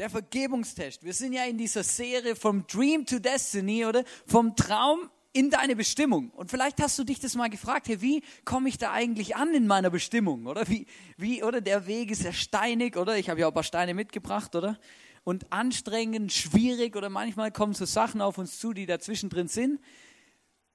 [0.00, 1.04] der Vergebungstest.
[1.04, 4.02] Wir sind ja in dieser Serie vom Dream to Destiny, oder?
[4.24, 6.30] Vom Traum in deine Bestimmung.
[6.30, 9.52] Und vielleicht hast du dich das mal gefragt, hey, wie komme ich da eigentlich an
[9.52, 10.66] in meiner Bestimmung, oder?
[10.68, 10.86] Wie,
[11.18, 11.60] wie, oder?
[11.60, 13.18] Der Weg ist ja steinig, oder?
[13.18, 14.80] Ich habe ja auch ein paar Steine mitgebracht, oder?
[15.22, 19.80] Und anstrengend, schwierig, oder manchmal kommen so Sachen auf uns zu, die dazwischen drin sind.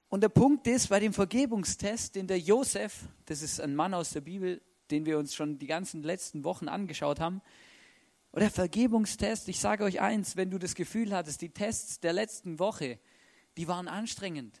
[0.08, 4.10] Und der Punkt ist, bei dem Vergebungstest, den der Josef, das ist ein Mann aus
[4.10, 4.62] der Bibel,
[4.92, 7.42] den wir uns schon die ganzen letzten Wochen angeschaut haben,
[8.36, 12.58] oder Vergebungstest, ich sage euch eins, wenn du das Gefühl hattest, die Tests der letzten
[12.58, 12.98] Woche,
[13.56, 14.60] die waren anstrengend,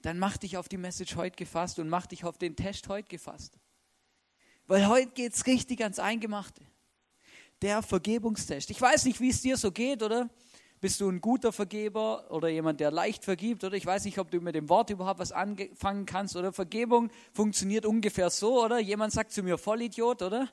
[0.00, 3.08] dann mach dich auf die Message heute gefasst und mach dich auf den Test heute
[3.08, 3.58] gefasst.
[4.66, 6.62] Weil heute geht es richtig ans Eingemachte.
[7.60, 8.70] Der Vergebungstest.
[8.70, 10.30] Ich weiß nicht, wie es dir so geht, oder?
[10.80, 13.62] Bist du ein guter Vergeber oder jemand, der leicht vergibt?
[13.64, 16.34] Oder ich weiß nicht, ob du mit dem Wort überhaupt was anfangen kannst.
[16.34, 18.78] Oder Vergebung funktioniert ungefähr so, oder?
[18.78, 20.48] Jemand sagt zu mir Vollidiot, oder?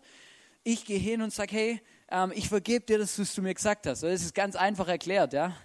[0.63, 4.03] Ich gehe hin und sage, hey, ähm, ich vergebe dir, dass du mir gesagt hast.
[4.03, 5.55] Das ist ganz einfach erklärt, ja.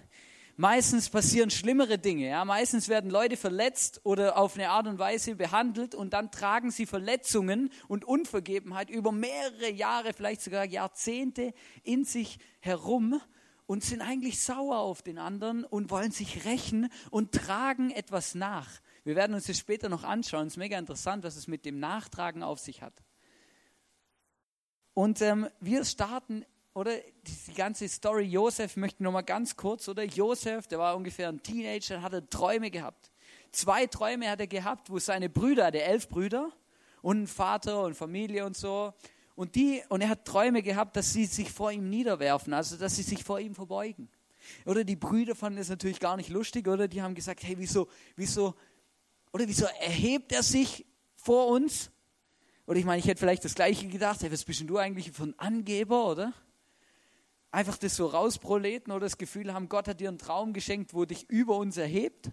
[0.59, 2.43] Meistens passieren schlimmere Dinge, ja.
[2.43, 6.87] Meistens werden Leute verletzt oder auf eine Art und Weise behandelt und dann tragen sie
[6.87, 13.21] Verletzungen und Unvergebenheit über mehrere Jahre, vielleicht sogar Jahrzehnte in sich herum
[13.67, 18.67] und sind eigentlich sauer auf den anderen und wollen sich rächen und tragen etwas nach.
[19.03, 20.47] Wir werden uns das später noch anschauen.
[20.47, 23.03] Es ist mega interessant, was es mit dem Nachtragen auf sich hat.
[24.97, 26.93] Und ähm, wir starten, oder
[27.47, 31.43] die ganze Story Josef möchte noch mal ganz kurz, oder Josef, der war ungefähr ein
[31.43, 33.11] Teenager, hatte Träume gehabt.
[33.51, 36.51] Zwei Träume hat er gehabt, wo seine Brüder, der elf Brüder
[37.03, 38.91] und Vater und Familie und so,
[39.35, 42.95] und die, und er hat Träume gehabt, dass sie sich vor ihm niederwerfen, also dass
[42.95, 44.09] sie sich vor ihm verbeugen.
[44.65, 47.87] Oder die Brüder fanden es natürlich gar nicht lustig, oder die haben gesagt, hey, wieso,
[48.15, 48.55] wieso,
[49.31, 51.91] oder wieso erhebt er sich vor uns?
[52.67, 55.11] Oder ich meine, ich hätte vielleicht das Gleiche gedacht, hey, was bist denn du eigentlich
[55.13, 56.33] für ein Angeber, oder?
[57.49, 61.05] Einfach das so rausproleten oder das Gefühl haben, Gott hat dir einen Traum geschenkt, wo
[61.05, 62.29] dich über uns erhebt.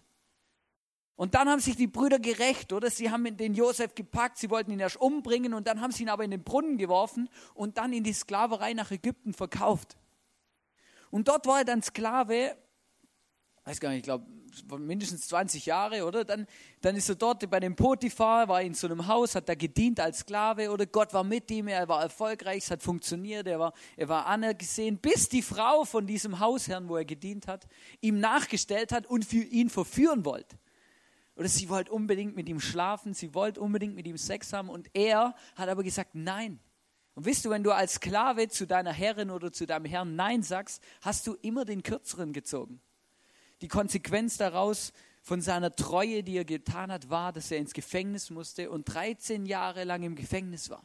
[1.14, 2.90] Und dann haben sich die Brüder gerecht, oder?
[2.90, 6.08] Sie haben den Josef gepackt, sie wollten ihn erst umbringen und dann haben sie ihn
[6.08, 9.96] aber in den Brunnen geworfen und dann in die Sklaverei nach Ägypten verkauft.
[11.12, 12.56] Und dort war er dann Sklave
[13.64, 14.26] weiß gar nicht, ich glaube,
[14.78, 16.24] mindestens 20 Jahre, oder?
[16.24, 16.46] Dann,
[16.80, 20.00] dann ist er dort bei dem Potiphar, war in so einem Haus, hat da gedient
[20.00, 20.86] als Sklave, oder?
[20.86, 24.98] Gott war mit ihm, er war erfolgreich, es hat funktioniert, er war, er war anergesehen,
[24.98, 27.66] bis die Frau von diesem Hausherrn, wo er gedient hat,
[28.00, 30.56] ihm nachgestellt hat und für ihn verführen wollte.
[31.36, 34.88] Oder sie wollte unbedingt mit ihm schlafen, sie wollte unbedingt mit ihm Sex haben und
[34.92, 36.60] er hat aber gesagt, nein.
[37.14, 40.42] Und wisst du, wenn du als Sklave zu deiner Herrin oder zu deinem Herrn Nein
[40.42, 42.80] sagst, hast du immer den Kürzeren gezogen.
[43.60, 44.92] Die Konsequenz daraus
[45.22, 49.46] von seiner Treue, die er getan hat, war, dass er ins Gefängnis musste und 13
[49.46, 50.84] Jahre lang im Gefängnis war.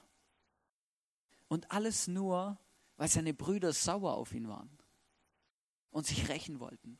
[1.49, 2.57] Und alles nur,
[2.95, 4.69] weil seine Brüder sauer auf ihn waren
[5.91, 6.97] und sich rächen wollten.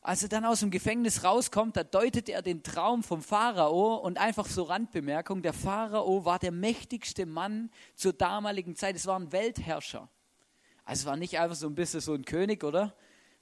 [0.00, 4.18] Als er dann aus dem Gefängnis rauskommt, da deutet er den Traum vom Pharao und
[4.18, 8.96] einfach so Randbemerkung, der Pharao war der mächtigste Mann zur damaligen Zeit.
[8.96, 10.10] Es war ein Weltherrscher.
[10.84, 12.94] Also es war nicht einfach so ein bisschen so ein König, oder?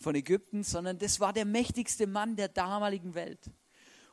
[0.03, 3.51] Von Ägypten, sondern das war der mächtigste Mann der damaligen Welt.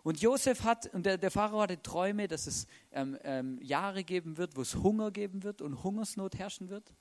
[0.04, 4.38] Und Josef hat, und der, der Pharao hatte Träume, dass es ähm, ähm, Jahre geben
[4.38, 6.94] wird, wo es Hunger geben wird und Hungersnot herrschen wird.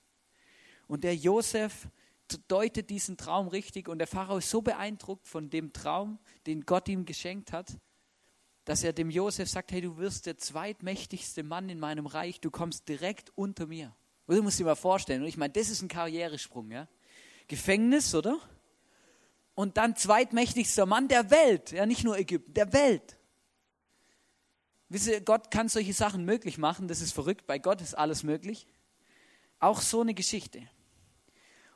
[0.89, 1.89] Und der Josef
[2.49, 6.89] deutet diesen Traum richtig und der Pharao ist so beeindruckt von dem Traum, den Gott
[6.89, 7.79] ihm geschenkt hat,
[8.65, 12.51] dass er dem Josef sagt, hey, du wirst der zweitmächtigste Mann in meinem Reich, du
[12.51, 13.97] kommst direkt unter mir.
[14.27, 16.87] Und du musst dir mal vorstellen, und ich meine, das ist ein Karrieresprung, ja.
[17.47, 18.39] Gefängnis, oder?
[19.59, 23.19] Und dann zweitmächtigster Mann der Welt, ja nicht nur Ägypten, der Welt.
[24.89, 28.23] Wisst ihr, Gott kann solche Sachen möglich machen, das ist verrückt, bei Gott ist alles
[28.23, 28.69] möglich.
[29.59, 30.63] Auch so eine Geschichte.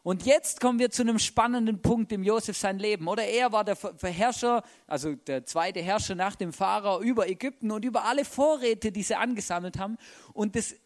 [0.05, 3.09] Und jetzt kommen wir zu einem spannenden Punkt im Josef sein Leben.
[3.09, 7.85] Oder er war der Herrscher, also der zweite Herrscher nach dem Pharao über Ägypten und
[7.85, 9.99] über alle Vorräte, die sie angesammelt haben.
[10.33, 10.77] Und das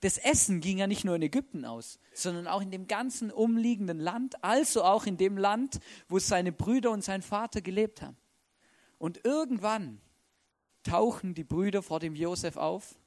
[0.00, 3.98] das Essen ging ja nicht nur in Ägypten aus, sondern auch in dem ganzen umliegenden
[3.98, 8.16] Land, also auch in dem Land, wo seine Brüder und sein Vater gelebt haben.
[8.98, 10.00] Und irgendwann
[10.82, 12.98] tauchen die Brüder vor dem Josef auf.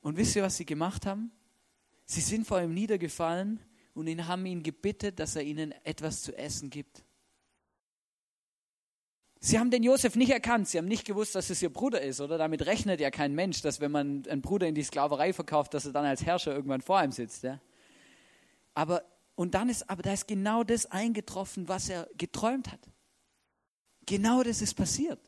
[0.00, 1.32] Und wisst ihr, was sie gemacht haben?
[2.04, 3.60] Sie sind vor ihm niedergefallen
[3.94, 7.04] und ihn haben ihn gebittet, dass er ihnen etwas zu essen gibt.
[9.40, 12.20] Sie haben den Josef nicht erkannt, sie haben nicht gewusst, dass es ihr Bruder ist,
[12.20, 12.38] oder?
[12.38, 15.86] Damit rechnet ja kein Mensch, dass wenn man einen Bruder in die Sklaverei verkauft, dass
[15.86, 17.44] er dann als Herrscher irgendwann vor ihm sitzt.
[17.44, 17.60] Ja?
[18.74, 19.04] Aber,
[19.36, 22.80] und dann ist, aber da ist genau das eingetroffen, was er geträumt hat.
[24.06, 25.20] Genau das ist passiert.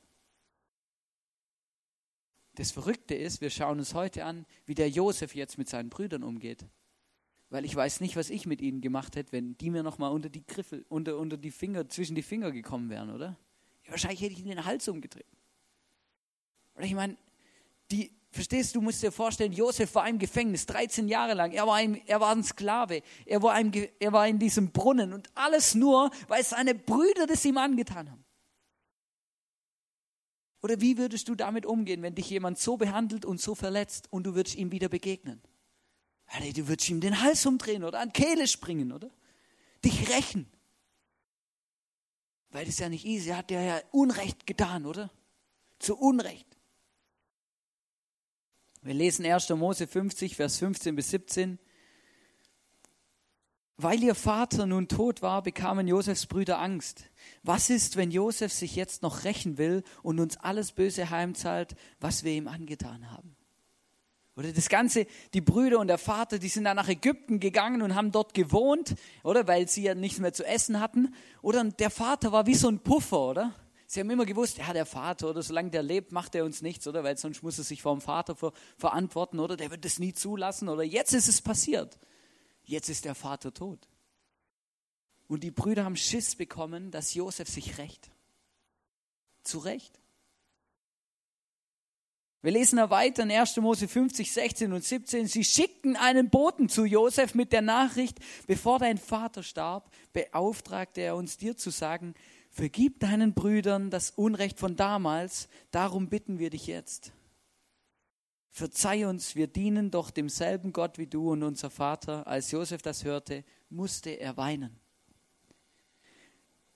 [2.56, 6.24] Das Verrückte ist, wir schauen uns heute an, wie der Josef jetzt mit seinen Brüdern
[6.24, 6.66] umgeht.
[7.48, 10.28] Weil ich weiß nicht, was ich mit ihnen gemacht hätte, wenn die mir nochmal unter
[10.28, 13.36] die Griffel, unter, unter die Finger, zwischen die Finger gekommen wären, oder?
[13.90, 15.26] Wahrscheinlich hätte ich ihnen den Hals umgedreht.
[16.76, 17.16] Oder ich meine,
[17.90, 21.52] die, verstehst du, musst dir vorstellen, Josef war im Gefängnis 13 Jahre lang.
[21.52, 23.02] Er war ein, er war ein Sklave.
[23.26, 27.44] Er war, ein, er war in diesem Brunnen und alles nur, weil seine Brüder das
[27.44, 28.24] ihm angetan haben.
[30.62, 34.24] Oder wie würdest du damit umgehen, wenn dich jemand so behandelt und so verletzt und
[34.24, 35.42] du würdest ihm wieder begegnen?
[36.54, 39.10] Du würdest ihm den Hals umdrehen oder an Kehle springen, oder?
[39.84, 40.46] Dich rächen.
[42.50, 45.10] Weil das ja nicht easy, hat der ja Unrecht getan, oder?
[45.78, 46.46] Zu Unrecht.
[48.82, 49.50] Wir lesen 1.
[49.50, 51.58] Mose 50, Vers 15 bis 17.
[53.76, 57.04] Weil ihr Vater nun tot war, bekamen Josefs Brüder Angst.
[57.42, 62.24] Was ist, wenn Josef sich jetzt noch rächen will und uns alles Böse heimzahlt, was
[62.24, 63.36] wir ihm angetan haben?
[64.40, 67.94] Oder das Ganze, die Brüder und der Vater, die sind dann nach Ägypten gegangen und
[67.94, 69.46] haben dort gewohnt, oder?
[69.46, 71.14] Weil sie ja nichts mehr zu essen hatten.
[71.42, 73.54] Oder der Vater war wie so ein Puffer, oder?
[73.86, 76.88] Sie haben immer gewusst, ja, der Vater, oder solange der lebt, macht er uns nichts,
[76.88, 77.04] oder?
[77.04, 79.58] Weil sonst muss er sich vor dem Vater ver verantworten, oder?
[79.58, 80.84] Der wird es nie zulassen, oder?
[80.84, 81.98] Jetzt ist es passiert.
[82.64, 83.88] Jetzt ist der Vater tot.
[85.28, 88.10] Und die Brüder haben Schiss bekommen, dass Josef sich rächt.
[89.42, 90.00] Zu Recht.
[92.42, 93.58] Wir lesen da weiter in 1.
[93.58, 95.26] Mose 50, 16 und 17.
[95.26, 101.16] Sie schickten einen Boten zu Josef mit der Nachricht, bevor dein Vater starb, beauftragte er
[101.16, 102.14] uns dir zu sagen,
[102.50, 107.12] vergib deinen Brüdern das Unrecht von damals, darum bitten wir dich jetzt.
[108.52, 112.26] Verzeih uns, wir dienen doch demselben Gott wie du und unser Vater.
[112.26, 114.80] Als Josef das hörte, musste er weinen.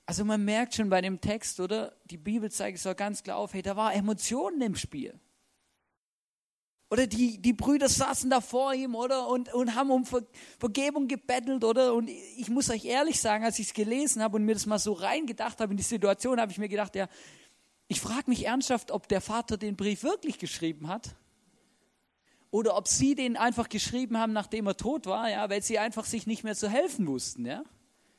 [0.06, 1.96] Also man merkt schon bei dem Text, oder?
[2.04, 5.18] Die Bibel zeigt es auch ganz klar auf, hey, da war Emotionen im Spiel.
[6.94, 9.26] Oder die, die Brüder saßen da vor ihm, oder?
[9.26, 10.22] Und, und haben um Ver,
[10.60, 11.92] Vergebung gebettelt, oder?
[11.92, 14.78] Und ich muss euch ehrlich sagen, als ich es gelesen habe und mir das mal
[14.78, 17.08] so reingedacht habe in die Situation, habe ich mir gedacht, ja,
[17.88, 21.16] ich frage mich ernsthaft, ob der Vater den Brief wirklich geschrieben hat
[22.52, 26.04] oder ob sie den einfach geschrieben haben, nachdem er tot war, ja, weil sie einfach
[26.04, 27.64] sich nicht mehr zu helfen wussten, ja.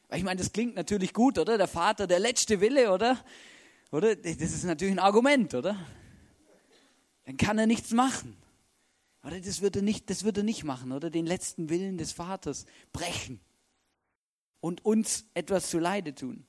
[0.09, 1.57] Weil ich meine, das klingt natürlich gut, oder?
[1.57, 3.23] Der Vater, der letzte Wille, oder?
[3.93, 4.17] Oder?
[4.17, 5.77] Das ist natürlich ein Argument, oder?
[7.23, 8.35] Dann kann er nichts machen.
[9.25, 11.09] Oder das würde er nicht, das würde nicht machen, oder?
[11.09, 13.39] Den letzten Willen des Vaters brechen
[14.59, 16.45] und uns etwas zu Leide tun.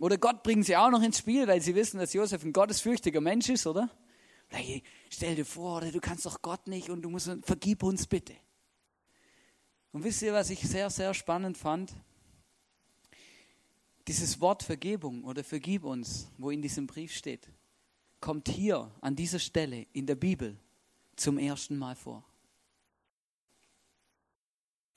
[0.00, 3.22] Oder Gott bringen sie auch noch ins Spiel, weil sie wissen, dass Josef ein gottesfürchtiger
[3.22, 3.90] Mensch ist, oder?
[4.48, 8.34] Hey, stell dir vor, du kannst doch Gott nicht und du musst, vergib uns bitte.
[9.92, 11.94] Und wisst ihr, was ich sehr, sehr spannend fand?
[14.06, 17.48] Dieses Wort Vergebung oder vergib uns, wo in diesem Brief steht,
[18.20, 20.58] kommt hier an dieser Stelle in der Bibel
[21.18, 22.24] zum ersten Mal vor.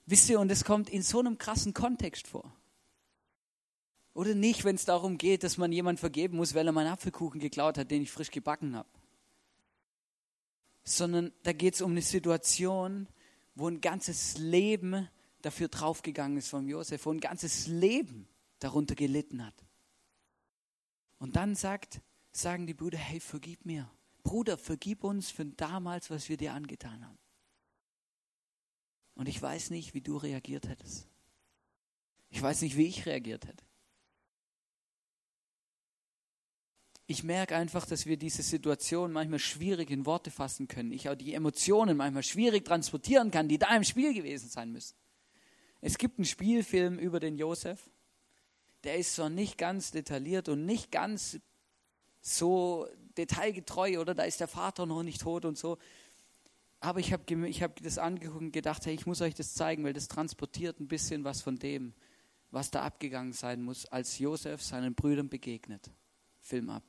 [0.06, 2.56] Wisst ihr, und es kommt in so einem krassen Kontext vor.
[4.13, 7.39] Oder nicht, wenn es darum geht, dass man jemand vergeben muss, weil er meinen Apfelkuchen
[7.39, 8.89] geklaut hat, den ich frisch gebacken habe
[10.83, 13.07] sondern da geht es um eine Situation,
[13.56, 15.07] wo ein ganzes Leben
[15.41, 18.27] dafür draufgegangen ist von Josef, wo ein ganzes Leben
[18.59, 19.56] darunter gelitten hat.
[21.19, 22.01] Und dann sagt,
[22.31, 23.89] sagen die Brüder, hey, vergib mir.
[24.23, 27.18] Bruder, vergib uns für damals, was wir dir angetan haben.
[29.15, 31.07] Und ich weiß nicht, wie du reagiert hättest.
[32.29, 33.63] Ich weiß nicht, wie ich reagiert hätte.
[37.12, 40.91] ich merke einfach, dass wir diese Situation manchmal schwierig in Worte fassen können.
[40.91, 44.95] Ich auch die Emotionen manchmal schwierig transportieren kann, die da im Spiel gewesen sein müssen.
[45.81, 47.89] Es gibt einen Spielfilm über den Josef.
[48.84, 51.39] Der ist zwar nicht ganz detailliert und nicht ganz
[52.22, 52.88] so
[53.18, 54.13] detailgetreu, oder?
[54.13, 55.77] Da ist der Vater noch nicht tot und so.
[56.80, 59.84] Aber ich habe ich hab das angeguckt und gedacht, hey, ich muss euch das zeigen,
[59.84, 61.94] weil das transportiert ein bisschen was von dem,
[62.50, 65.91] was da abgegangen sein muss, als Josef seinen Brüdern begegnet.
[66.39, 66.84] Film ab.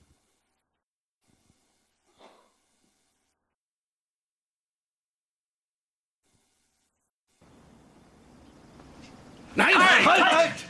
[9.55, 10.62] Nein, halt, halt, halt!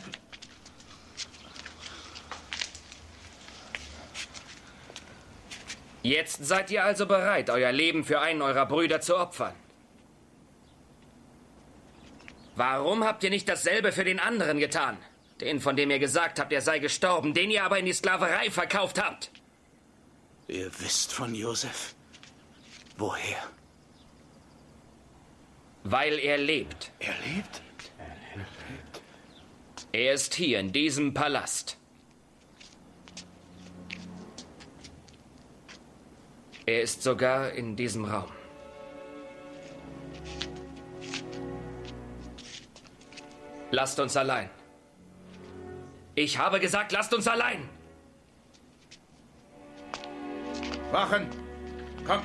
[6.12, 9.54] Jetzt seid ihr also bereit, euer Leben für einen eurer Brüder zu opfern.
[12.54, 14.98] Warum habt ihr nicht dasselbe für den anderen getan?
[15.40, 18.50] Den, von dem ihr gesagt habt, er sei gestorben, den ihr aber in die Sklaverei
[18.50, 19.30] verkauft habt.
[20.48, 21.94] Ihr wisst von Josef.
[22.98, 23.42] Woher?
[25.84, 26.90] Weil er lebt.
[26.98, 27.62] Er lebt?
[29.92, 31.78] Er ist hier in diesem Palast.
[36.64, 38.30] Er ist sogar in diesem Raum.
[43.70, 44.50] Lasst uns allein.
[46.14, 47.68] Ich habe gesagt, lasst uns allein.
[50.90, 51.26] Wachen!
[52.06, 52.20] Komm!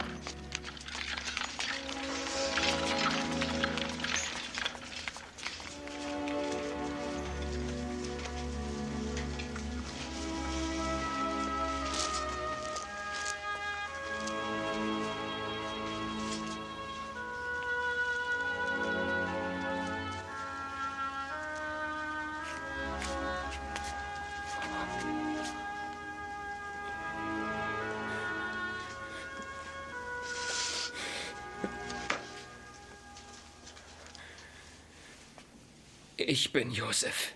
[36.58, 37.36] Bin Josef.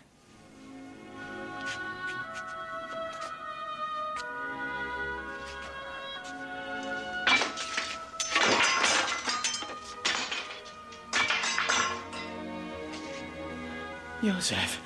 [14.24, 14.80] Josef.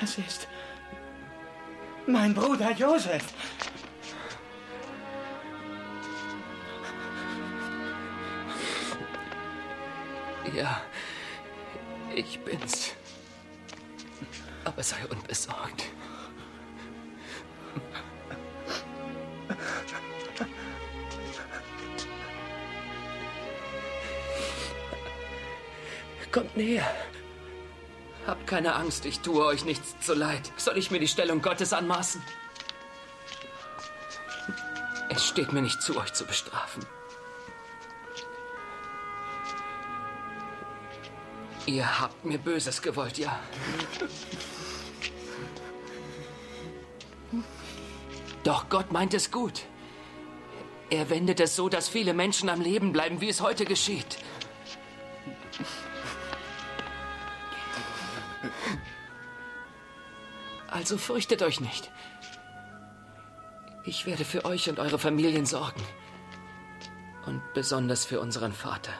[0.00, 0.48] Das ist
[2.08, 3.22] mein Bruder Josef.
[10.52, 10.82] Ja,
[12.18, 12.92] ich bin's.
[14.64, 15.84] Aber sei unbesorgt.
[26.32, 26.86] Kommt näher.
[28.26, 30.52] Habt keine Angst, ich tue euch nichts zu leid.
[30.58, 32.22] Soll ich mir die Stellung Gottes anmaßen?
[35.08, 36.84] Es steht mir nicht zu, euch zu bestrafen.
[41.68, 43.38] Ihr habt mir Böses gewollt, ja.
[48.42, 49.66] Doch Gott meint es gut.
[50.88, 54.16] Er wendet es so, dass viele Menschen am Leben bleiben, wie es heute geschieht.
[60.68, 61.90] Also fürchtet euch nicht.
[63.84, 65.82] Ich werde für euch und eure Familien sorgen.
[67.26, 68.94] Und besonders für unseren Vater.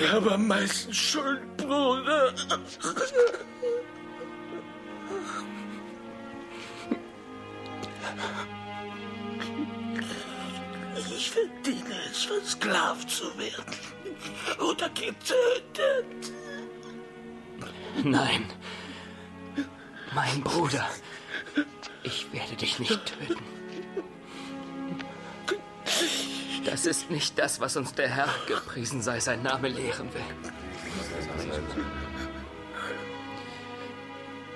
[0.00, 2.32] Ich habe am meisten Schuld, Bruder.
[11.14, 13.76] Ich verdiene es, versklavt zu werden.
[14.58, 16.32] Oder getötet.
[18.02, 18.46] Nein.
[20.14, 20.88] Mein Bruder.
[22.02, 23.59] Ich werde dich nicht töten.
[26.64, 30.50] Das ist nicht das, was uns der Herr, gepriesen sei sein Name, lehren will.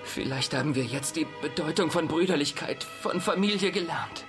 [0.05, 4.25] Vielleicht haben wir jetzt die Bedeutung von Brüderlichkeit, von Familie gelernt.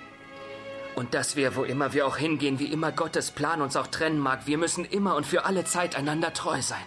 [0.96, 4.18] Und dass wir, wo immer wir auch hingehen, wie immer Gottes Plan uns auch trennen
[4.18, 6.78] mag, wir müssen immer und für alle Zeit einander treu sein.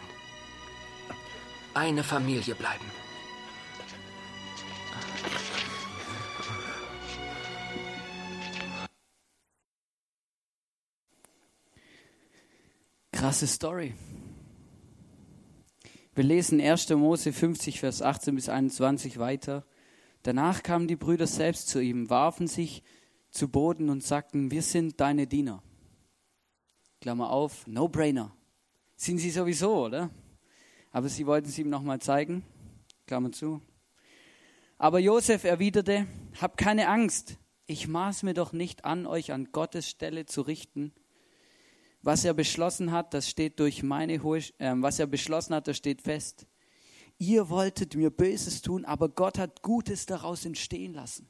[1.75, 2.98] Eine Familie bleiben.
[13.19, 13.93] Krasse Story.
[16.15, 16.87] Wir lesen 1.
[16.91, 19.65] Mose 50, Vers 18 bis 21 weiter.
[20.23, 22.81] Danach kamen die Brüder selbst zu ihm, warfen sich
[23.29, 25.61] zu Boden und sagten, wir sind deine Diener.
[27.01, 28.33] Klammer auf, No-Brainer.
[28.95, 30.11] Sind sie sowieso, oder?
[30.93, 32.45] Aber sie wollten es ihm nochmal zeigen.
[33.05, 33.59] Klammer zu.
[34.77, 36.07] Aber Josef erwiderte,
[36.39, 37.35] hab keine Angst.
[37.65, 40.93] Ich maß mir doch nicht an, euch an Gottes Stelle zu richten.
[42.01, 45.77] Was er beschlossen hat, das steht durch meine hohe, äh, was er beschlossen hat, das
[45.77, 46.47] steht fest.
[47.17, 51.27] Ihr wolltet mir Böses tun, aber Gott hat Gutes daraus entstehen lassen.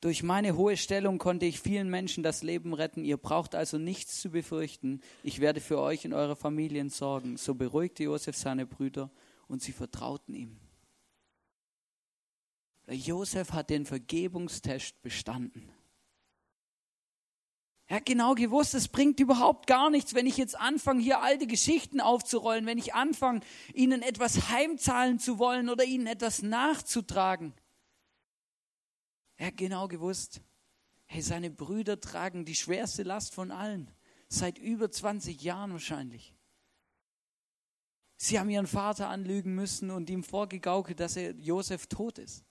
[0.00, 3.04] Durch meine hohe Stellung konnte ich vielen Menschen das Leben retten.
[3.04, 5.02] Ihr braucht also nichts zu befürchten.
[5.22, 7.36] Ich werde für euch und eure Familien sorgen.
[7.36, 9.10] So beruhigte Josef seine Brüder
[9.46, 10.56] und sie vertrauten ihm.
[12.88, 15.70] Josef hat den Vergebungstest bestanden.
[17.90, 21.48] Er hat genau gewusst, es bringt überhaupt gar nichts, wenn ich jetzt anfange, hier alte
[21.48, 23.40] Geschichten aufzurollen, wenn ich anfange,
[23.74, 27.52] ihnen etwas heimzahlen zu wollen oder ihnen etwas nachzutragen.
[29.38, 30.40] Er hat genau gewusst,
[31.06, 33.90] hey, seine Brüder tragen die schwerste Last von allen,
[34.28, 36.32] seit über 20 Jahren wahrscheinlich.
[38.18, 42.44] Sie haben ihren Vater anlügen müssen und ihm vorgegaukelt, dass er Josef tot ist.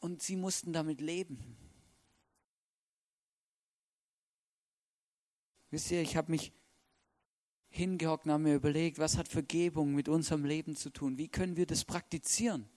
[0.00, 1.56] Und sie mussten damit leben.
[5.70, 6.52] Wisst ihr, ich habe mich
[7.68, 11.18] hingehockt und habe mir überlegt, was hat Vergebung mit unserem Leben zu tun?
[11.18, 12.68] Wie können wir das praktizieren?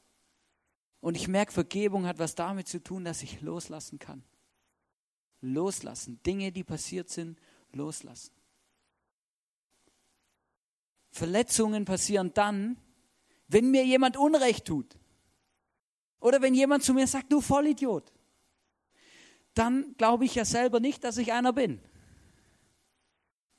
[1.00, 4.24] Und ich merke, Vergebung hat was damit zu tun, dass ich loslassen kann.
[5.42, 6.22] Loslassen.
[6.24, 7.38] Dinge, die passiert sind,
[7.74, 8.32] loslassen.
[11.10, 12.78] Verletzungen passieren dann,
[13.48, 14.98] wenn mir jemand Unrecht tut.
[16.20, 18.14] Oder wenn jemand zu mir sagt, du Vollidiot.
[19.54, 21.82] Dann glaube ich ja selber nicht, dass ich einer bin.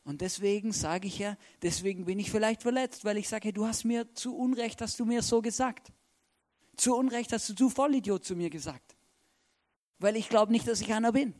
[0.04, 3.84] Und deswegen sage ich ja, deswegen bin ich vielleicht verletzt, weil ich sage, du hast
[3.84, 5.92] mir zu Unrecht, hast du mir so gesagt.
[6.76, 8.96] Zu Unrecht hast du zu Vollidiot zu mir gesagt.
[9.98, 11.34] Weil ich glaube nicht, dass ich einer bin.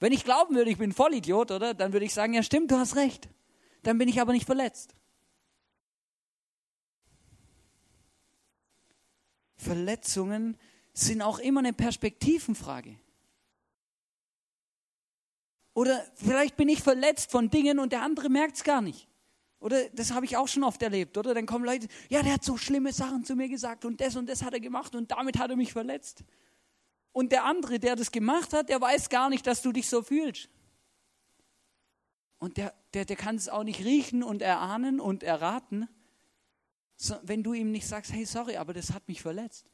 [0.00, 1.74] Wenn ich glauben würde, ich bin Vollidiot, oder?
[1.74, 3.28] Dann würde ich sagen, ja stimmt, du hast recht.
[3.82, 4.94] Dann bin ich aber nicht verletzt.
[9.56, 10.58] Verletzungen
[10.92, 12.98] sind auch immer eine Perspektivenfrage.
[15.74, 19.08] Oder vielleicht bin ich verletzt von Dingen und der andere merkt es gar nicht.
[19.58, 21.34] Oder das habe ich auch schon oft erlebt, oder?
[21.34, 24.28] Dann kommen Leute, ja, der hat so schlimme Sachen zu mir gesagt und das und
[24.28, 26.24] das hat er gemacht und damit hat er mich verletzt.
[27.12, 30.02] Und der andere, der das gemacht hat, der weiß gar nicht, dass du dich so
[30.02, 30.48] fühlst.
[32.38, 35.88] Und der, der, der kann es auch nicht riechen und erahnen und erraten,
[37.22, 39.70] wenn du ihm nicht sagst, hey, sorry, aber das hat mich verletzt.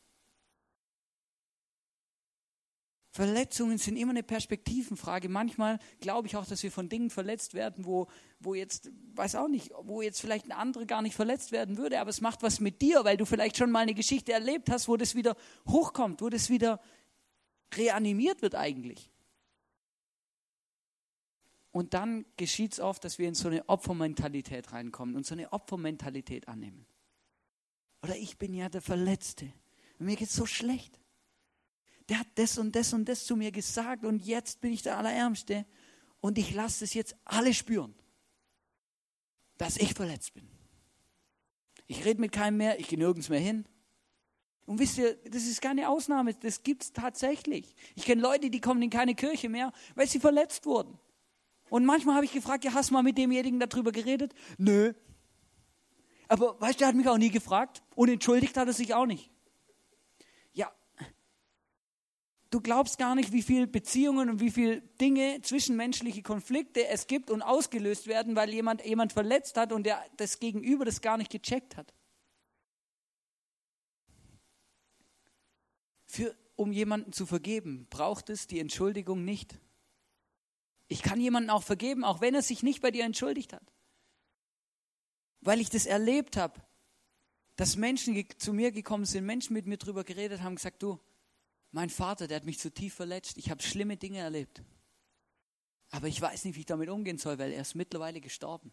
[3.19, 5.29] Verletzungen sind immer eine Perspektivenfrage.
[5.29, 8.07] Manchmal glaube ich auch, dass wir von Dingen verletzt werden, wo,
[8.39, 11.99] wo jetzt, weiß auch nicht, wo jetzt vielleicht ein anderer gar nicht verletzt werden würde,
[11.99, 14.87] aber es macht was mit dir, weil du vielleicht schon mal eine Geschichte erlebt hast,
[14.87, 16.81] wo das wieder hochkommt, wo das wieder
[17.75, 19.11] reanimiert wird eigentlich.
[21.73, 25.53] Und dann geschieht es oft, dass wir in so eine Opfermentalität reinkommen und so eine
[25.53, 26.87] Opfermentalität annehmen.
[28.05, 29.53] Oder ich bin ja der Verletzte.
[29.99, 31.01] Mir geht es so schlecht
[32.09, 34.97] der hat das und das und das zu mir gesagt und jetzt bin ich der
[34.97, 35.67] Allerärmste
[36.21, 37.95] und ich lasse es jetzt alle spüren,
[39.59, 40.49] dass ich verletzt bin.
[41.87, 43.65] Ich rede mit keinem mehr, ich gehe nirgends mehr hin.
[44.67, 47.75] Und wisst ihr, das ist keine Ausnahme, das gibt es tatsächlich.
[47.95, 50.99] Ich kenne Leute, die kommen in keine Kirche mehr, weil sie verletzt wurden.
[51.71, 54.35] Und manchmal habe ich gefragt, ja, hast du mal mit demjenigen darüber geredet?
[54.59, 54.93] Nö.
[56.29, 59.07] Aber weißt du, der hat mich auch nie gefragt und entschuldigt hat er sich auch
[59.07, 59.31] nicht.
[62.51, 67.31] Du glaubst gar nicht, wie viele Beziehungen und wie viele Dinge, zwischenmenschliche Konflikte es gibt
[67.31, 71.31] und ausgelöst werden, weil jemand jemand verletzt hat und der das Gegenüber das gar nicht
[71.31, 71.93] gecheckt hat.
[76.07, 79.59] Für, um jemanden zu vergeben, braucht es die Entschuldigung nicht.
[80.89, 83.75] Ich kann jemanden auch vergeben, auch wenn er sich nicht bei dir entschuldigt hat.
[85.43, 86.63] Weil ich das erlebt habe,
[87.57, 90.99] dass Menschen zu mir gekommen sind, Menschen mit mir drüber geredet haben, gesagt, du,
[91.71, 93.37] mein Vater, der hat mich zu tief verletzt.
[93.37, 94.63] Ich habe schlimme Dinge erlebt.
[95.91, 98.73] Aber ich weiß nicht, wie ich damit umgehen soll, weil er ist mittlerweile gestorben.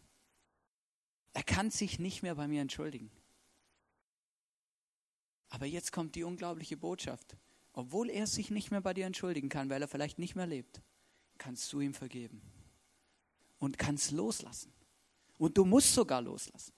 [1.32, 3.10] Er kann sich nicht mehr bei mir entschuldigen.
[5.48, 7.36] Aber jetzt kommt die unglaubliche Botschaft.
[7.72, 10.80] Obwohl er sich nicht mehr bei dir entschuldigen kann, weil er vielleicht nicht mehr lebt,
[11.36, 12.40] kannst du ihm vergeben.
[13.58, 14.72] Und kannst loslassen.
[15.38, 16.72] Und du musst sogar loslassen.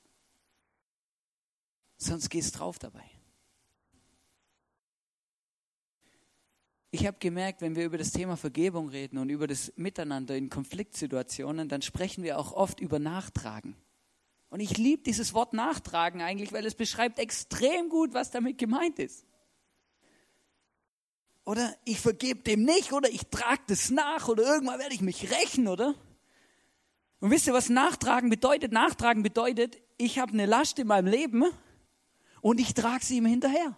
[1.97, 3.09] Sonst gehst drauf dabei.
[6.91, 10.49] Ich habe gemerkt, wenn wir über das Thema Vergebung reden und über das Miteinander in
[10.49, 13.77] Konfliktsituationen, dann sprechen wir auch oft über Nachtragen.
[14.49, 18.99] Und ich liebe dieses Wort Nachtragen eigentlich, weil es beschreibt extrem gut, was damit gemeint
[18.99, 19.27] ist.
[21.45, 25.31] Oder ich vergebe dem nicht, oder ich trage das nach, oder irgendwann werde ich mich
[25.31, 25.95] rächen, oder?
[27.21, 28.73] Und wisst ihr, was Nachtragen bedeutet?
[28.73, 31.45] Nachtragen bedeutet, ich habe eine Last in meinem Leben
[32.41, 33.77] und ich trage sie ihm hinterher.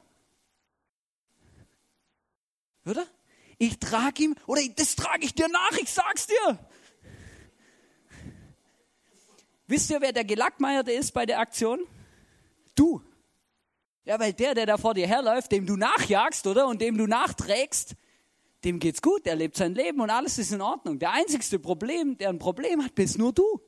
[2.87, 3.07] Oder?
[3.59, 6.59] Ich trage ihm, oder das trage ich dir nach, ich sag's dir.
[9.66, 11.81] Wisst ihr, wer der Gelackmeierte ist bei der Aktion?
[12.75, 13.03] Du.
[14.05, 16.66] Ja, weil der, der da vor dir herläuft, dem du nachjagst, oder?
[16.66, 17.95] Und dem du nachträgst,
[18.64, 20.99] dem geht's gut, der lebt sein Leben und alles ist in Ordnung.
[20.99, 23.61] Der einzigste Problem, der ein Problem hat, bist nur du.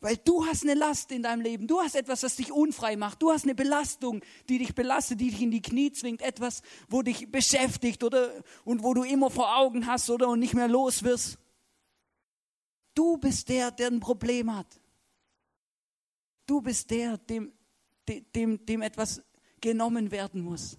[0.00, 1.66] Weil du hast eine Last in deinem Leben.
[1.66, 3.20] Du hast etwas, das dich unfrei macht.
[3.20, 6.22] Du hast eine Belastung, die dich belastet, die dich in die Knie zwingt.
[6.22, 8.30] Etwas, wo dich beschäftigt oder,
[8.64, 11.38] und wo du immer vor Augen hast oder und nicht mehr los wirst.
[12.94, 14.80] Du bist der, der ein Problem hat.
[16.46, 17.52] Du bist der, dem,
[18.34, 19.20] dem, dem etwas
[19.60, 20.78] genommen werden muss.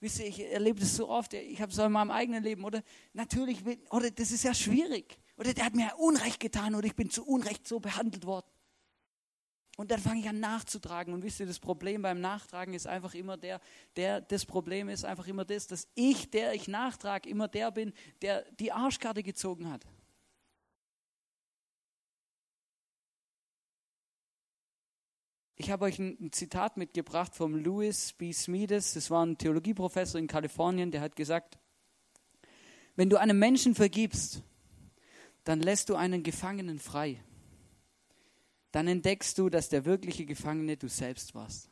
[0.00, 2.64] Wisst ihr, ich erlebe das so oft, ich habe es auch in meinem eigenen Leben,
[2.64, 2.82] oder?
[3.12, 3.58] Natürlich,
[3.90, 5.18] oder das ist ja schwierig.
[5.40, 8.46] Oder der hat mir Unrecht getan oder ich bin zu Unrecht so behandelt worden.
[9.78, 11.14] Und dann fange ich an nachzutragen.
[11.14, 13.58] Und wisst ihr, das Problem beim Nachtragen ist einfach immer der,
[13.96, 17.94] der, das Problem ist einfach immer das, dass ich, der ich nachtrage, immer der bin,
[18.20, 19.86] der die Arschkarte gezogen hat.
[25.56, 28.32] ich habe euch ein, Zitat mitgebracht vom Louis B.
[28.32, 28.94] Smedes.
[28.94, 31.58] Das war ein Theologieprofessor in Kalifornien, der hat gesagt,
[32.96, 34.42] wenn du einem Menschen vergibst,
[35.44, 37.22] dann lässt du einen Gefangenen frei.
[38.72, 41.68] Dann entdeckst du, dass der wirkliche Gefangene du selbst warst.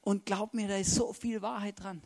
[0.00, 2.02] Und glaub mir, da ist so viel Wahrheit dran.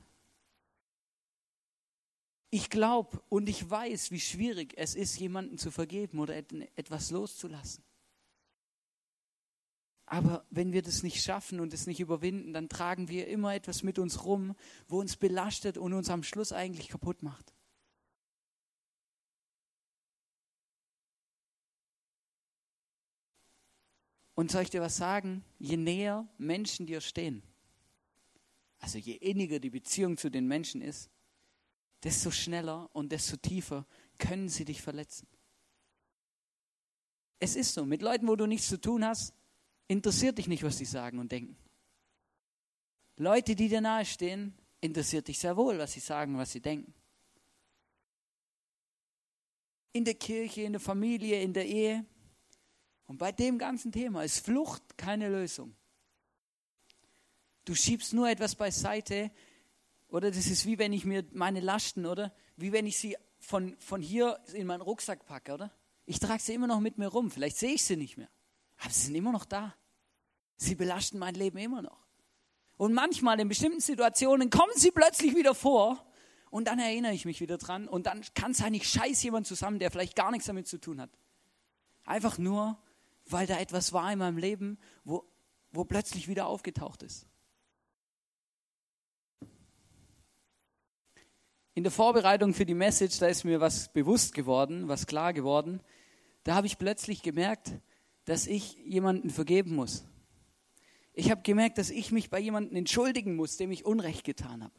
[2.50, 7.84] Ich glaube und ich weiß, wie schwierig es ist, jemanden zu vergeben oder etwas loszulassen.
[10.06, 13.84] Aber wenn wir das nicht schaffen und es nicht überwinden, dann tragen wir immer etwas
[13.84, 14.56] mit uns rum,
[14.88, 17.54] wo uns belastet und uns am Schluss eigentlich kaputt macht.
[24.40, 25.44] Und soll ich dir was sagen?
[25.58, 27.42] Je näher Menschen dir stehen,
[28.78, 31.10] also je inniger die Beziehung zu den Menschen ist,
[32.02, 35.28] desto schneller und desto tiefer können sie dich verletzen.
[37.38, 39.34] Es ist so, mit Leuten, wo du nichts zu tun hast,
[39.88, 41.58] interessiert dich nicht, was sie sagen und denken.
[43.18, 46.94] Leute, die dir nahestehen, interessiert dich sehr wohl, was sie sagen, was sie denken.
[49.92, 52.06] In der Kirche, in der Familie, in der Ehe.
[53.10, 55.74] Und bei dem ganzen Thema ist Flucht keine Lösung.
[57.64, 59.32] Du schiebst nur etwas beiseite,
[60.10, 62.32] oder das ist wie wenn ich mir meine Lasten, oder?
[62.54, 65.72] Wie wenn ich sie von, von hier in meinen Rucksack packe, oder?
[66.06, 67.32] Ich trage sie immer noch mit mir rum.
[67.32, 68.28] Vielleicht sehe ich sie nicht mehr.
[68.78, 69.74] Aber sie sind immer noch da.
[70.56, 72.06] Sie belasten mein Leben immer noch.
[72.76, 76.06] Und manchmal in bestimmten Situationen kommen sie plötzlich wieder vor
[76.50, 79.80] und dann erinnere ich mich wieder dran und dann kann sein, ich scheiß jemand zusammen,
[79.80, 81.10] der vielleicht gar nichts damit zu tun hat.
[82.04, 82.78] Einfach nur,
[83.32, 85.24] weil da etwas war in meinem Leben, wo,
[85.72, 87.26] wo plötzlich wieder aufgetaucht ist.
[91.74, 95.80] In der Vorbereitung für die Message, da ist mir was bewusst geworden, was klar geworden.
[96.42, 97.72] Da habe ich plötzlich gemerkt,
[98.24, 100.04] dass ich jemanden vergeben muss.
[101.12, 104.74] Ich habe gemerkt, dass ich mich bei jemandem entschuldigen muss, dem ich Unrecht getan habe.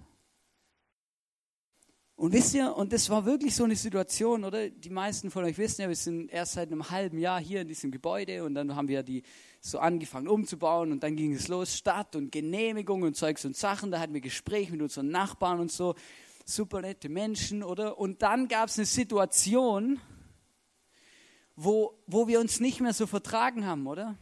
[2.21, 4.69] Und wisst ihr, und das war wirklich so eine Situation, oder?
[4.69, 7.67] Die meisten von euch wissen ja, wir sind erst seit einem halben Jahr hier in
[7.67, 9.23] diesem Gebäude und dann haben wir die
[9.59, 13.89] so angefangen umzubauen und dann ging es los, Stadt und Genehmigung und Zeugs und Sachen.
[13.89, 15.95] Da hatten wir Gespräche mit unseren Nachbarn und so.
[16.45, 17.97] Super nette Menschen, oder?
[17.97, 19.99] Und dann gab es eine Situation,
[21.55, 24.15] wo, wo wir uns nicht mehr so vertragen haben, oder?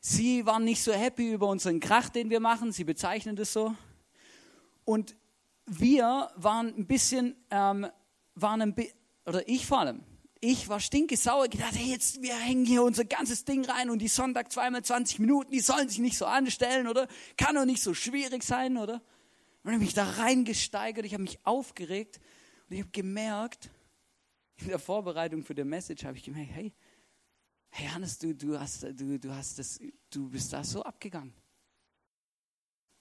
[0.00, 2.72] Sie waren nicht so happy über unseren Krach, den wir machen.
[2.72, 3.74] Sie bezeichnen das so.
[4.86, 5.14] Und
[5.66, 7.86] wir waren ein bisschen, ähm,
[8.34, 8.92] waren ein bi
[9.24, 10.04] oder ich vor allem,
[10.40, 14.08] ich war stinkesauer, gedacht, hey, jetzt, wir hängen hier unser ganzes Ding rein und die
[14.08, 17.08] Sonntag zweimal 20 Minuten, die sollen sich nicht so anstellen, oder?
[17.36, 19.02] Kann doch nicht so schwierig sein, oder?
[19.64, 22.20] Und ich habe mich da reingesteigert, ich habe mich aufgeregt
[22.68, 23.70] und ich habe gemerkt,
[24.58, 26.72] in der Vorbereitung für die Message habe ich gemerkt, hey,
[27.70, 31.34] hey Hannes, du, du, hast, du, du, hast das, du bist da so abgegangen.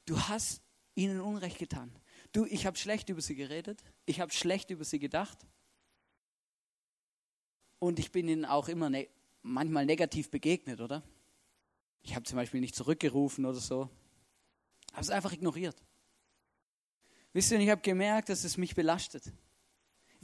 [0.06, 0.62] Du hast
[0.95, 1.91] ihnen Unrecht getan.
[2.36, 3.82] Du, ich habe schlecht über sie geredet.
[4.06, 5.48] Ich habe schlecht über sie gedacht.
[7.80, 9.08] Und ich bin ihnen auch immer ne
[9.41, 11.02] manchmal negativ begegnet, oder?
[12.02, 13.89] Ich habe zum Beispiel nicht zurückgerufen oder so.
[14.91, 15.82] Habe es einfach ignoriert.
[17.32, 19.32] Wisst ihr, ich habe gemerkt, dass es mich belastet.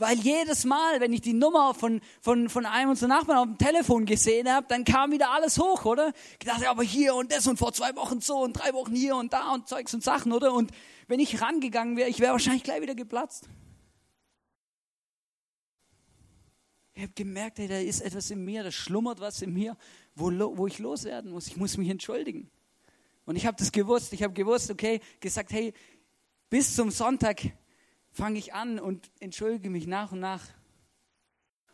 [0.01, 3.59] Weil jedes Mal, wenn ich die Nummer von, von, von einem unserer Nachbarn auf dem
[3.59, 6.11] Telefon gesehen habe, dann kam wieder alles hoch, oder?
[6.39, 9.15] Ich dachte, aber hier und das und vor zwei Wochen so und drei Wochen hier
[9.15, 10.53] und da und Zeugs und Sachen, oder?
[10.53, 10.71] Und
[11.07, 13.47] wenn ich rangegangen wäre, ich wäre wahrscheinlich gleich wieder geplatzt.
[16.95, 19.77] Ich habe gemerkt, hey, da ist etwas in mir, da schlummert was in mir,
[20.15, 21.45] wo, wo ich loswerden muss.
[21.45, 22.49] Ich muss mich entschuldigen.
[23.25, 24.13] Und ich habe das gewusst.
[24.13, 25.73] Ich habe gewusst, okay, gesagt, hey,
[26.49, 27.51] bis zum Sonntag
[28.12, 30.43] fange ich an und entschuldige mich nach und nach.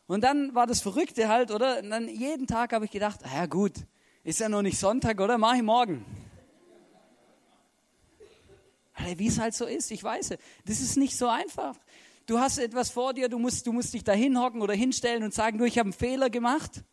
[0.07, 1.79] Und dann war das Verrückte halt, oder?
[1.79, 3.73] Und dann jeden Tag habe ich gedacht, ja gut,
[4.23, 5.37] ist ja noch nicht Sonntag, oder?
[5.37, 6.05] Mach ich morgen.
[9.15, 10.29] Wie es halt so ist, ich weiß,
[10.65, 11.75] das ist nicht so einfach.
[12.25, 15.33] Du hast etwas vor dir, du musst, du musst dich da hinhocken oder hinstellen und
[15.33, 16.83] sagen, du, ich habe einen Fehler gemacht.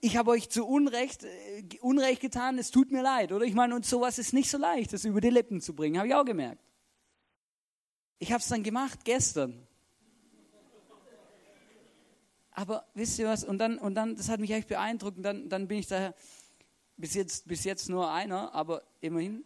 [0.00, 3.44] Ich habe euch zu Unrecht, äh, Unrecht getan, es tut mir leid, oder?
[3.44, 6.06] Ich meine, und sowas ist nicht so leicht, das über die Lippen zu bringen, habe
[6.06, 6.67] ich auch gemerkt.
[8.18, 9.66] Ich habe es dann gemacht gestern.
[12.50, 13.44] Aber wisst ihr was?
[13.44, 15.18] Und dann, und dann, das hat mich echt beeindruckt.
[15.18, 16.12] Und dann, dann bin ich da,
[16.96, 19.44] bis jetzt, bis jetzt nur einer, aber immerhin.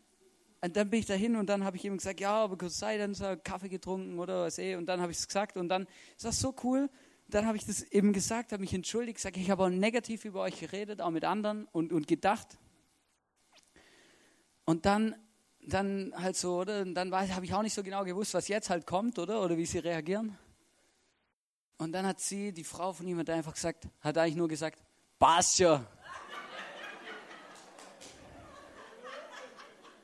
[0.63, 2.97] Und dann bin ich dahin und dann habe ich ihm gesagt, ja, aber kurz sei
[2.97, 4.77] dann so Kaffee getrunken oder was eh.
[4.77, 6.89] Und dann habe ich es gesagt und dann ist das so cool.
[7.29, 10.41] Dann habe ich das eben gesagt, habe mich entschuldigt, gesagt, ich habe auch negativ über
[10.41, 12.59] euch geredet, auch mit anderen und, und gedacht.
[14.65, 15.17] Und dann
[15.62, 16.83] dann halt so, oder?
[16.83, 19.42] Und dann habe ich auch nicht so genau gewusst, was jetzt halt kommt, oder?
[19.42, 20.37] Oder wie sie reagieren.
[21.79, 24.83] Und dann hat sie, die Frau von ihm, hat einfach gesagt, hat eigentlich nur gesagt,
[25.18, 25.85] passt ja.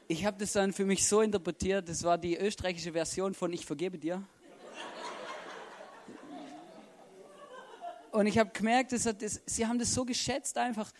[0.06, 3.66] Ich habe das dann für mich so interpretiert, das war die österreichische Version von Ich
[3.66, 4.22] vergebe dir.
[8.10, 10.90] Und ich habe gemerkt, das hat, das, sie haben das so geschätzt einfach.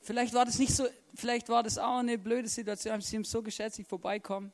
[0.00, 3.42] Vielleicht war das nicht so, vielleicht war das auch eine blöde Situation, sie es so
[3.42, 4.50] geschätzt, ich vorbeikomme.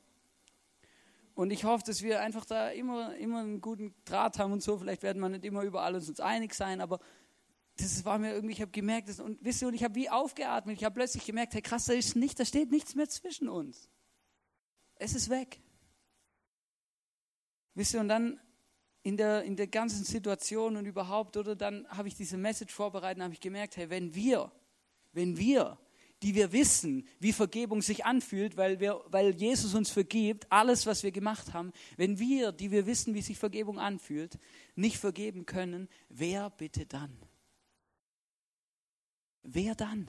[1.35, 4.79] Und ich hoffe, dass wir einfach da immer, immer einen guten Draht haben und so.
[4.79, 6.99] Vielleicht werden wir nicht immer überall uns einig sein, aber
[7.77, 10.09] das war mir irgendwie, ich habe gemerkt, das, und wisst ihr, und ich habe wie
[10.09, 10.79] aufgeatmet.
[10.79, 13.91] Ich habe plötzlich gemerkt, hey krass, da ist nicht, da steht nichts mehr zwischen uns.
[14.95, 15.61] Es ist weg.
[17.75, 18.41] Wisst ihr, und dann
[19.03, 23.19] in der, in der ganzen Situation und überhaupt, oder dann habe ich diese Message vorbereitet
[23.19, 24.51] und habe ich gemerkt, hey, wenn wir,
[25.17, 25.79] wenn wir,
[26.23, 31.03] die wir wissen, wie Vergebung sich anfühlt, weil, wir, weil Jesus uns vergibt, alles, was
[31.03, 34.39] wir gemacht haben, wenn wir, die wir wissen, wie sich Vergebung anfühlt,
[34.77, 37.19] nicht vergeben können, wer bitte dann?
[39.47, 40.09] wer dann?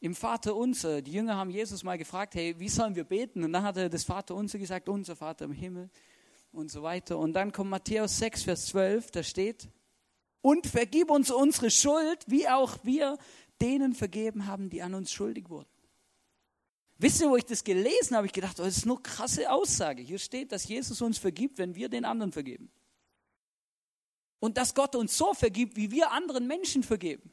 [0.00, 3.44] Im Vater unser, die Jünger haben Jesus mal gefragt, hey, wie sollen wir beten?
[3.44, 5.90] Und dann hat er das Vater unser gesagt, unser Vater im Himmel
[6.50, 7.18] und so weiter.
[7.18, 9.68] Und dann kommt Matthäus 6, Vers 12, da steht,
[10.42, 13.16] und vergib uns unsere Schuld, wie auch wir
[13.60, 15.68] denen vergeben haben, die an uns schuldig wurden.
[16.98, 20.02] Wisst ihr, wo ich das gelesen habe, ich gedacht, oh, das ist nur krasse Aussage.
[20.02, 22.70] Hier steht, dass Jesus uns vergibt, wenn wir den anderen vergeben
[24.42, 27.32] und dass Gott uns so vergibt, wie wir anderen Menschen vergeben.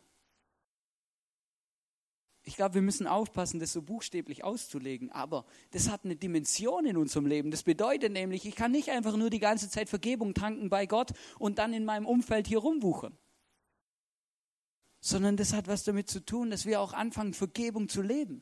[2.49, 6.97] Ich glaube, wir müssen aufpassen, das so buchstäblich auszulegen, aber das hat eine Dimension in
[6.97, 7.51] unserem Leben.
[7.51, 11.11] Das bedeutet nämlich, ich kann nicht einfach nur die ganze Zeit Vergebung tanken bei Gott
[11.37, 13.15] und dann in meinem Umfeld hier rumwuchern.
[14.99, 18.41] Sondern das hat was damit zu tun, dass wir auch anfangen, Vergebung zu leben.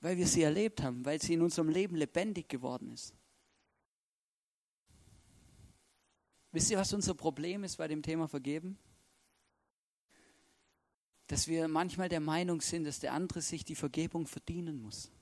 [0.00, 3.14] Weil wir sie erlebt haben, weil sie in unserem Leben lebendig geworden ist.
[6.50, 8.76] Wisst ihr, was unser Problem ist bei dem Thema Vergeben?
[11.30, 15.12] Dass wir manchmal der Meinung sind, dass der andere sich die Vergebung verdienen muss.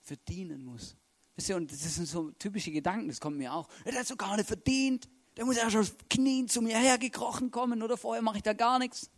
[0.00, 0.96] Verdienen muss.
[1.36, 3.68] Wisst ihr, und das sind so typische Gedanken, das kommt mir auch.
[3.84, 5.08] Der hat so gar nicht verdient.
[5.36, 8.52] Der muss ja schon auf Knien zu mir hergekrochen kommen oder vorher mache ich da
[8.52, 9.08] gar nichts.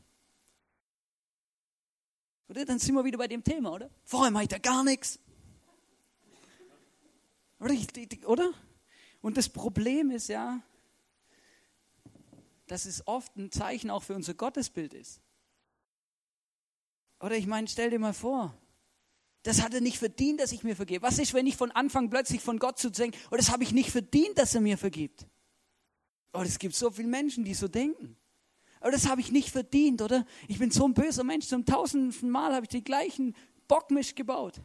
[2.49, 3.89] Oder dann sind wir wieder bei dem Thema, oder?
[4.05, 5.19] Vorher mache ich da gar nichts.
[7.59, 7.75] Oder?
[8.27, 8.53] oder?
[9.23, 10.61] Und das Problem ist ja,
[12.71, 15.21] dass es oft ein Zeichen auch für unser Gottesbild ist.
[17.19, 18.55] Oder ich meine, stell dir mal vor,
[19.43, 21.03] das hat er nicht verdient, dass ich mir vergebe.
[21.03, 23.73] Was ist, wenn ich von Anfang plötzlich von Gott zu denken, oh, das habe ich
[23.73, 25.27] nicht verdient, dass er mir vergibt?
[26.33, 28.17] Oh, es gibt so viele Menschen, die so denken.
[28.79, 30.25] Aber das habe ich nicht verdient, oder?
[30.47, 31.49] Ich bin so ein böser Mensch.
[31.49, 33.35] Zum tausendsten Mal habe ich den gleichen
[33.67, 34.61] Bockmisch gebaut.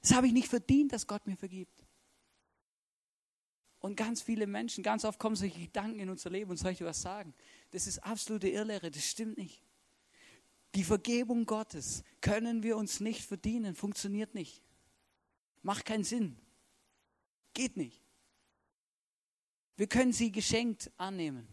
[0.00, 1.81] Das habe ich nicht verdient, dass Gott mir vergibt.
[3.82, 7.02] Und ganz viele Menschen, ganz oft kommen solche Gedanken in unser Leben und dir was
[7.02, 7.34] sagen?
[7.72, 9.60] Das ist absolute Irrlehre, das stimmt nicht.
[10.76, 14.62] Die Vergebung Gottes können wir uns nicht verdienen, funktioniert nicht.
[15.62, 16.38] Macht keinen Sinn.
[17.54, 18.00] Geht nicht.
[19.76, 21.48] Wir können sie geschenkt annehmen,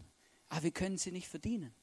[0.48, 1.74] aber wir können sie nicht verdienen.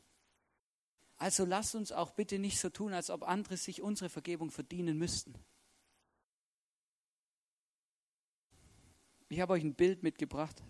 [1.17, 4.97] Also lasst uns auch bitte nicht so tun, als ob andere sich unsere Vergebung verdienen
[4.97, 5.33] müssten.
[9.29, 10.63] Ich habe euch ein Bild mitgebracht.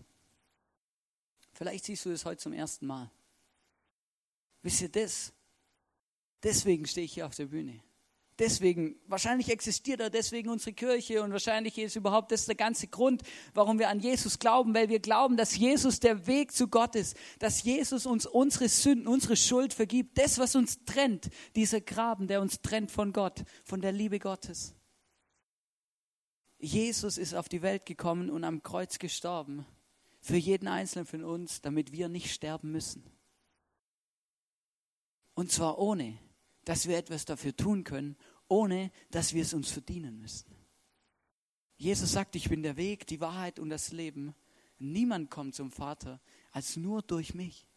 [1.52, 3.10] Vielleicht siehst du es heute zum ersten Mal.
[4.62, 5.32] Wisst ihr das?
[6.42, 7.82] Deswegen stehe ich hier auf der Bühne.
[8.38, 13.22] Deswegen, wahrscheinlich existiert er deswegen unsere Kirche und wahrscheinlich ist überhaupt das der ganze Grund,
[13.52, 17.16] warum wir an Jesus glauben, weil wir glauben, dass Jesus der Weg zu Gott ist,
[17.40, 22.40] dass Jesus uns unsere Sünden, unsere Schuld vergibt, das, was uns trennt, dieser Graben, der
[22.40, 24.77] uns trennt von Gott, von der Liebe Gottes.
[26.58, 29.64] Jesus ist auf die Welt gekommen und am Kreuz gestorben.
[30.20, 33.04] Für jeden Einzelnen von uns, damit wir nicht sterben müssen.
[35.34, 36.18] Und zwar ohne,
[36.64, 38.16] dass wir etwas dafür tun können,
[38.48, 40.52] ohne dass wir es uns verdienen müssen.
[41.76, 44.34] Jesus sagt, ich bin der Weg, die Wahrheit und das Leben.
[44.78, 47.68] Niemand kommt zum Vater als nur durch mich.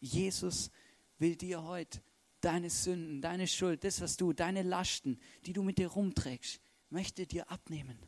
[0.00, 0.70] Jesus
[1.18, 2.00] will dir heute
[2.40, 7.26] deine Sünden, deine Schuld, das, was du, deine Lasten, die du mit dir rumträgst, möchte
[7.26, 7.98] dir abnehmen.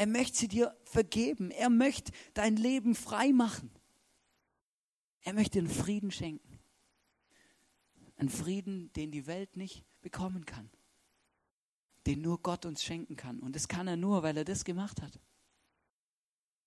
[0.00, 1.50] Er möchte sie dir vergeben.
[1.50, 3.70] Er möchte dein Leben frei machen.
[5.20, 6.58] Er möchte einen Frieden schenken.
[8.16, 10.70] Einen Frieden, den die Welt nicht bekommen kann.
[12.06, 13.40] Den nur Gott uns schenken kann.
[13.40, 15.20] Und das kann er nur, weil er das gemacht hat.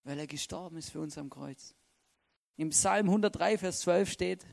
[0.03, 1.73] Weil er gestorben ist für uns am Kreuz.
[2.55, 4.45] Im Psalm 103, Vers 12 steht,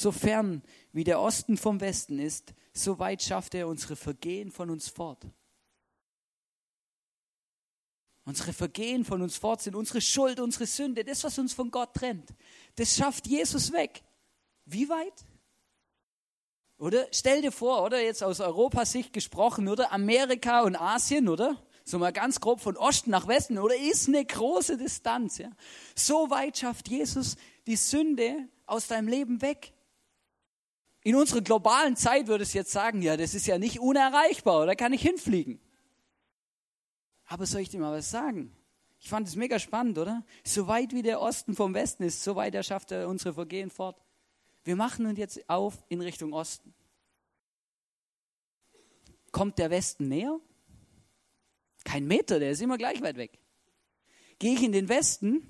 [0.00, 4.70] so fern wie der Osten vom Westen ist, so weit schafft er unsere Vergehen von
[4.70, 5.26] uns fort.
[8.24, 11.94] Unsere Vergehen von uns fort sind, unsere Schuld, unsere Sünde, das, was uns von Gott
[11.94, 12.28] trennt,
[12.74, 14.02] das schafft Jesus weg.
[14.64, 15.24] Wie weit?
[16.78, 21.56] Oder stell dir vor, oder jetzt aus Europas Sicht gesprochen, oder Amerika und Asien, oder?
[21.84, 25.38] So mal ganz grob von Osten nach Westen, oder ist eine große Distanz.
[25.38, 25.50] Ja?
[25.94, 29.72] So weit schafft Jesus die Sünde aus deinem Leben weg.
[31.06, 34.74] In unserer globalen Zeit würde es jetzt sagen, ja, das ist ja nicht unerreichbar, oder
[34.74, 35.60] kann ich hinfliegen?
[37.26, 38.50] Aber soll ich dir mal was sagen?
[38.98, 40.24] Ich fand es mega spannend, oder?
[40.42, 43.70] So weit wie der Osten vom Westen ist, so weit er schafft er unsere Vergehen
[43.70, 44.02] fort.
[44.64, 46.74] Wir machen uns jetzt auf in Richtung Osten.
[49.30, 50.40] Kommt der Westen näher?
[51.84, 53.38] Kein Meter, der ist immer gleich weit weg.
[54.40, 55.46] Gehe ich in den Westen,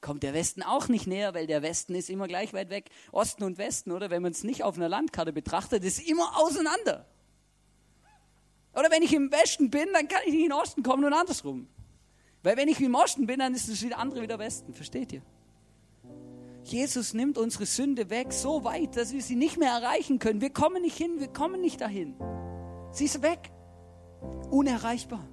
[0.00, 2.90] kommt der Westen auch nicht näher, weil der Westen ist immer gleich weit weg.
[3.12, 7.06] Osten und Westen, oder wenn man es nicht auf einer Landkarte betrachtet, ist immer auseinander.
[8.74, 11.12] Oder wenn ich im Westen bin, dann kann ich nicht in den Osten kommen und
[11.12, 11.68] andersrum.
[12.42, 14.72] Weil wenn ich im Osten bin, dann ist es wieder andere wieder Westen.
[14.72, 15.22] Versteht ihr?
[16.62, 20.40] Jesus nimmt unsere Sünde weg so weit, dass wir sie nicht mehr erreichen können.
[20.40, 22.14] Wir kommen nicht hin, wir kommen nicht dahin.
[22.92, 23.50] Sie ist weg.
[24.50, 25.26] Unerreichbar.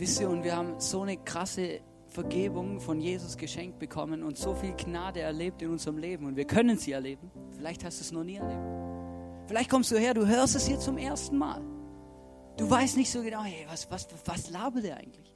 [0.00, 4.54] Wisst ihr, und wir haben so eine krasse Vergebung von Jesus geschenkt bekommen und so
[4.54, 7.30] viel Gnade erlebt in unserem Leben und wir können sie erleben.
[7.50, 8.62] Vielleicht hast du es noch nie erlebt.
[9.46, 11.60] Vielleicht kommst du her, du hörst es hier zum ersten Mal.
[12.56, 15.29] Du weißt nicht so genau, hey, was, was, was labert der eigentlich?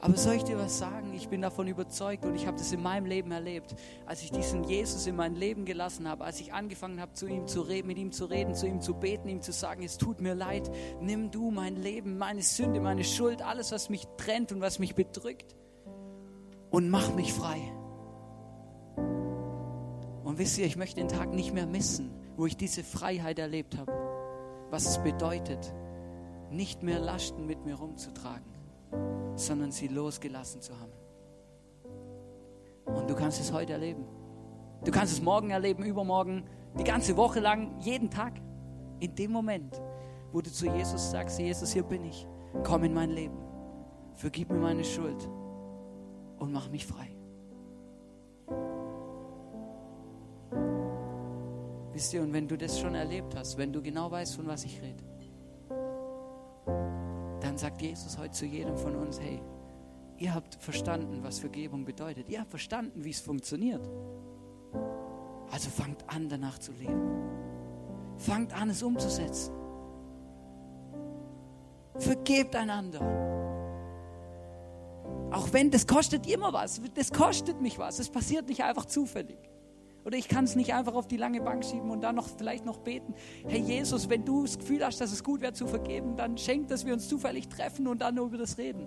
[0.00, 1.14] Aber soll ich dir was sagen?
[1.14, 3.74] Ich bin davon überzeugt und ich habe das in meinem Leben erlebt.
[4.04, 7.46] Als ich diesen Jesus in mein Leben gelassen habe, als ich angefangen habe, zu ihm
[7.46, 10.20] zu reden, mit ihm zu reden, zu ihm zu beten, ihm zu sagen, es tut
[10.20, 14.60] mir leid, nimm du mein Leben, meine Sünde, meine Schuld, alles, was mich trennt und
[14.60, 15.56] was mich bedrückt
[16.70, 17.60] und mach mich frei.
[20.24, 23.78] Und wisst ihr, ich möchte den Tag nicht mehr missen, wo ich diese Freiheit erlebt
[23.78, 23.92] habe.
[24.70, 25.72] Was es bedeutet,
[26.50, 28.55] nicht mehr Lasten mit mir rumzutragen
[29.34, 30.92] sondern sie losgelassen zu haben.
[32.86, 34.04] Und du kannst es heute erleben.
[34.84, 36.44] Du kannst es morgen erleben, übermorgen,
[36.78, 38.40] die ganze Woche lang, jeden Tag.
[39.00, 39.80] In dem Moment,
[40.32, 42.26] wo du zu Jesus sagst, Jesus, hier bin ich,
[42.62, 43.36] komm in mein Leben,
[44.14, 45.28] vergib mir meine Schuld
[46.38, 47.16] und mach mich frei.
[51.92, 54.64] Wisst ihr, und wenn du das schon erlebt hast, wenn du genau weißt, von was
[54.64, 55.02] ich rede,
[57.56, 59.40] dann sagt Jesus heute zu jedem von uns, hey,
[60.18, 62.28] ihr habt verstanden, was Vergebung bedeutet.
[62.28, 63.80] Ihr habt verstanden, wie es funktioniert.
[65.50, 67.00] Also fangt an, danach zu leben.
[68.18, 69.54] Fangt an, es umzusetzen.
[71.96, 73.00] Vergebt einander.
[75.32, 77.98] Auch wenn das kostet immer was, das kostet mich was.
[77.98, 79.38] Es passiert nicht einfach zufällig.
[80.06, 82.64] Oder ich kann es nicht einfach auf die lange Bank schieben und dann noch vielleicht
[82.64, 83.12] noch beten.
[83.48, 86.68] Herr Jesus, wenn du das Gefühl hast, dass es gut wäre zu vergeben, dann schenk,
[86.68, 88.86] dass wir uns zufällig treffen und dann nur über das reden.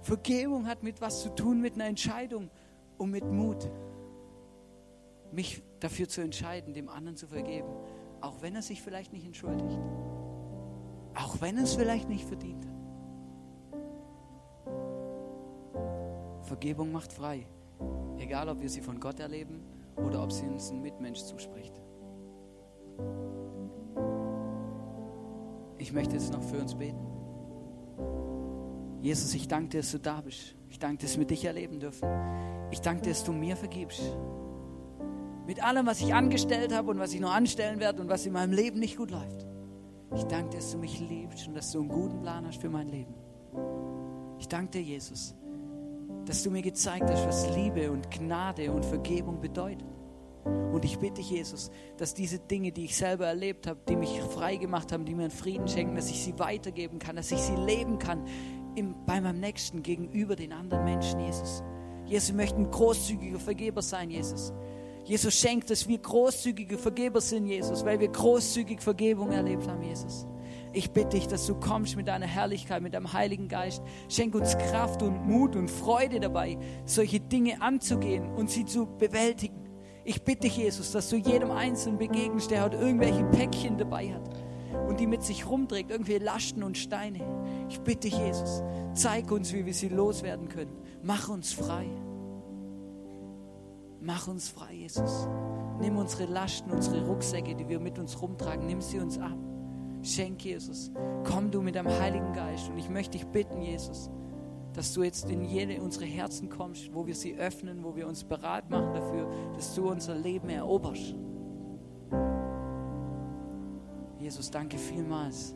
[0.00, 2.50] Vergebung hat mit was zu tun, mit einer Entscheidung
[2.98, 3.70] und mit Mut.
[5.30, 7.68] Mich dafür zu entscheiden, dem anderen zu vergeben,
[8.20, 9.78] auch wenn er sich vielleicht nicht entschuldigt.
[11.14, 12.72] Auch wenn er es vielleicht nicht verdient hat.
[16.42, 17.46] Vergebung macht frei.
[18.22, 19.60] Egal, ob wir sie von Gott erleben
[19.96, 21.74] oder ob sie uns ein Mitmensch zuspricht.
[25.76, 27.04] Ich möchte jetzt noch für uns beten.
[29.00, 30.54] Jesus, ich danke dir, dass du da bist.
[30.70, 32.08] Ich danke dir, dass wir dich erleben dürfen.
[32.70, 34.16] Ich danke dir, dass du mir vergibst.
[35.44, 38.34] Mit allem, was ich angestellt habe und was ich noch anstellen werde und was in
[38.34, 39.44] meinem Leben nicht gut läuft.
[40.14, 42.70] Ich danke dir, dass du mich liebst und dass du einen guten Plan hast für
[42.70, 43.14] mein Leben.
[44.38, 45.34] Ich danke dir, Jesus,
[46.26, 49.86] dass du mir gezeigt hast, was Liebe und Gnade und Vergebung bedeutet.
[50.44, 54.56] Und ich bitte Jesus, dass diese Dinge, die ich selber erlebt habe, die mich frei
[54.56, 57.54] gemacht haben, die mir einen Frieden schenken, dass ich sie weitergeben kann, dass ich sie
[57.54, 58.24] leben kann
[58.74, 61.62] im, bei meinem Nächsten gegenüber den anderen Menschen, Jesus.
[62.06, 64.52] Jesus, wir möchten großzügiger Vergeber sein, Jesus.
[65.04, 70.26] Jesus schenkt, dass wir großzügige Vergeber sind, Jesus, weil wir großzügig Vergebung erlebt haben, Jesus.
[70.74, 73.82] Ich bitte dich, dass du kommst mit deiner Herrlichkeit, mit deinem Heiligen Geist.
[74.08, 79.68] Schenk uns Kraft und Mut und Freude dabei, solche Dinge anzugehen und sie zu bewältigen.
[80.04, 84.30] Ich bitte dich, Jesus, dass du jedem Einzelnen begegnest, der heute irgendwelche Päckchen dabei hat
[84.88, 87.20] und die mit sich rumträgt, irgendwie Lasten und Steine.
[87.68, 88.62] Ich bitte dich, Jesus,
[88.94, 90.76] zeig uns, wie wir sie loswerden können.
[91.02, 91.86] Mach uns frei.
[94.00, 95.28] Mach uns frei, Jesus.
[95.80, 99.36] Nimm unsere Lasten, unsere Rucksäcke, die wir mit uns rumtragen, nimm sie uns ab.
[100.02, 100.90] Schenk, Jesus.
[101.24, 102.68] Komm du mit deinem Heiligen Geist.
[102.68, 104.10] Und ich möchte dich bitten, Jesus,
[104.72, 108.24] dass du jetzt in jede unsere Herzen kommst, wo wir sie öffnen, wo wir uns
[108.24, 111.14] bereit machen dafür, dass du unser Leben eroberst.
[114.18, 114.50] Jesus.
[114.50, 115.54] Danke vielmals,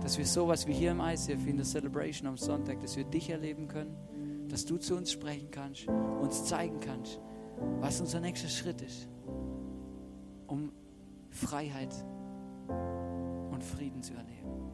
[0.00, 3.30] dass wir sowas wie hier im ICF in der Celebration am Sonntag, dass wir dich
[3.30, 3.96] erleben können,
[4.48, 7.20] dass du zu uns sprechen kannst, uns zeigen kannst,
[7.80, 9.08] was unser nächster Schritt ist,
[10.46, 10.72] um
[11.30, 11.94] Freiheit
[12.68, 13.03] und
[13.64, 14.70] Frieden zu erleben.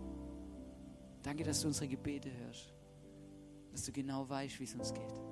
[1.23, 2.75] Danke, dass du unsere Gebete hörst,
[3.71, 5.30] dass du genau weißt, wie es uns geht.